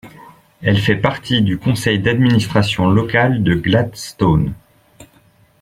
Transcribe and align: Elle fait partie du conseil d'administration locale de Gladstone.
Elle 0.63 0.79
fait 0.81 0.95
partie 0.95 1.43
du 1.43 1.59
conseil 1.59 1.99
d'administration 1.99 2.89
locale 2.89 3.43
de 3.43 3.53
Gladstone. 3.53 4.55